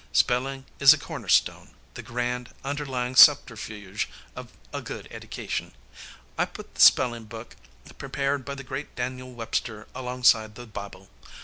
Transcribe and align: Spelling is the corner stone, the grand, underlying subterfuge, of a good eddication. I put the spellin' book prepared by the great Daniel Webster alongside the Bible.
Spelling 0.13 0.65
is 0.79 0.89
the 0.89 0.97
corner 0.97 1.27
stone, 1.27 1.75
the 1.93 2.01
grand, 2.01 2.49
underlying 2.63 3.15
subterfuge, 3.15 4.09
of 4.35 4.51
a 4.73 4.81
good 4.81 5.07
eddication. 5.11 5.73
I 6.39 6.45
put 6.45 6.73
the 6.73 6.81
spellin' 6.81 7.25
book 7.25 7.55
prepared 7.99 8.43
by 8.43 8.55
the 8.55 8.63
great 8.63 8.95
Daniel 8.95 9.31
Webster 9.31 9.87
alongside 9.93 10.55
the 10.55 10.65
Bible. 10.65 11.07